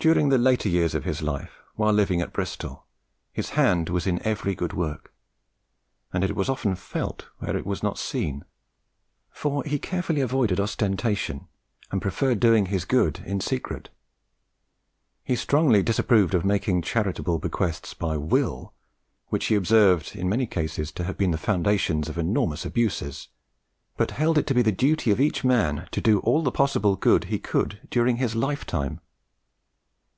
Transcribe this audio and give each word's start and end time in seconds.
During 0.00 0.28
the 0.28 0.36
later 0.36 0.68
years 0.68 0.94
of 0.94 1.04
his 1.04 1.22
life, 1.22 1.62
while 1.76 1.94
living 1.94 2.20
at 2.20 2.34
Bristol, 2.34 2.84
his 3.32 3.50
hand 3.50 3.88
was 3.88 4.06
in 4.06 4.20
every 4.22 4.54
good 4.54 4.74
work; 4.74 5.14
and 6.12 6.22
it 6.22 6.36
was 6.36 6.50
often 6.50 6.74
felt 6.76 7.28
where 7.38 7.56
it 7.56 7.64
was 7.64 7.82
not 7.82 7.96
seen. 7.96 8.44
For 9.30 9.62
he 9.64 9.78
carefully 9.78 10.20
avoided 10.20 10.60
ostentation, 10.60 11.48
and 11.90 12.02
preferred 12.02 12.38
doing 12.38 12.66
his 12.66 12.84
good 12.84 13.20
in 13.24 13.40
secret. 13.40 13.88
He 15.22 15.34
strongly 15.36 15.82
disapproved 15.82 16.34
of 16.34 16.44
making 16.44 16.82
charitable 16.82 17.38
bequests 17.38 17.94
by 17.94 18.18
will, 18.18 18.74
which 19.28 19.46
he 19.46 19.54
observed 19.54 20.14
in 20.14 20.28
many 20.28 20.46
cases 20.46 20.92
to 20.92 21.04
have 21.04 21.16
been 21.16 21.30
the 21.30 21.38
foundation 21.38 22.00
of 22.10 22.18
enormous 22.18 22.66
abuses, 22.66 23.28
but 23.96 24.10
held 24.10 24.36
it 24.36 24.46
to 24.48 24.54
be 24.54 24.60
the 24.60 24.70
duty 24.70 25.10
of 25.10 25.18
each 25.20 25.44
man 25.44 25.88
to 25.92 26.02
do 26.02 26.18
all 26.18 26.42
the 26.42 26.52
possible 26.52 26.94
good 26.94 27.22
that 27.22 27.28
he 27.28 27.38
could 27.38 27.88
during 27.90 28.18
his 28.18 28.34
lifetime. 28.34 29.00